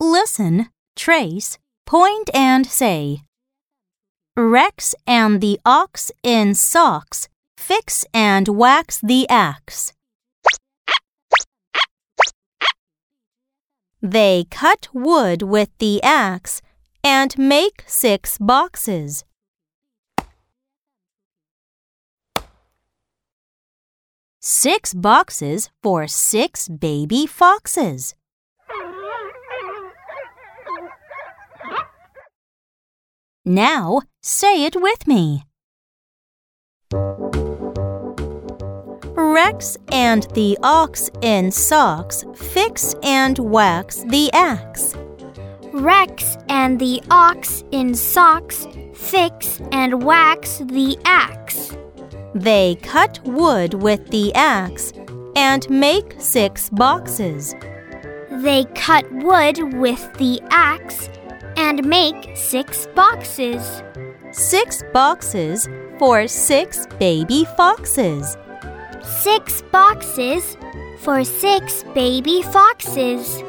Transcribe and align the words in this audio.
Listen, 0.00 0.68
trace, 0.94 1.58
point, 1.84 2.30
and 2.34 2.66
say. 2.66 3.22
Rex 4.36 4.94
and 5.06 5.40
the 5.40 5.58
ox 5.64 6.12
in 6.22 6.54
socks 6.54 7.28
fix 7.56 8.04
and 8.14 8.46
wax 8.48 9.00
the 9.00 9.28
axe. 9.28 9.92
They 14.02 14.44
cut 14.50 14.88
wood 14.92 15.42
with 15.42 15.70
the 15.78 16.02
axe 16.02 16.62
and 17.02 17.36
make 17.38 17.82
six 17.86 18.38
boxes. 18.38 19.24
Six 24.40 24.94
boxes 24.94 25.70
for 25.82 26.06
six 26.06 26.68
baby 26.68 27.26
foxes. 27.26 28.14
Now 33.48 34.00
say 34.22 34.64
it 34.64 34.74
with 34.74 35.06
me. 35.06 35.44
Rex 39.14 39.76
and 39.92 40.24
the 40.34 40.58
ox 40.64 41.08
in 41.22 41.52
socks 41.52 42.24
fix 42.34 42.96
and 43.04 43.38
wax 43.38 44.02
the 44.08 44.32
axe. 44.32 44.96
Rex 45.72 46.36
and 46.48 46.80
the 46.80 47.00
ox 47.08 47.62
in 47.70 47.94
socks 47.94 48.66
fix 48.94 49.60
and 49.70 50.02
wax 50.02 50.58
the 50.58 50.98
axe. 51.04 51.76
They 52.34 52.74
cut 52.82 53.20
wood 53.24 53.74
with 53.74 54.10
the 54.10 54.34
axe 54.34 54.92
and 55.36 55.70
make 55.70 56.16
six 56.18 56.68
boxes. 56.70 57.54
They 58.28 58.64
cut 58.74 59.08
wood 59.12 59.74
with 59.74 60.12
the 60.14 60.40
axe 60.50 61.08
and 61.78 61.88
make 61.88 62.30
six 62.34 62.86
boxes. 62.94 63.82
Six 64.30 64.82
boxes 64.92 65.68
for 65.98 66.26
six 66.26 66.86
baby 66.98 67.46
foxes. 67.56 68.36
Six 69.02 69.62
boxes 69.72 70.56
for 70.98 71.24
six 71.24 71.84
baby 71.94 72.42
foxes. 72.42 73.42